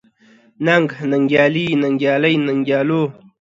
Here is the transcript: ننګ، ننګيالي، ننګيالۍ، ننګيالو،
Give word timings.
ننګ، 0.65 0.87
ننګيالي، 1.11 1.65
ننګيالۍ، 1.81 2.33
ننګيالو، 2.47 3.01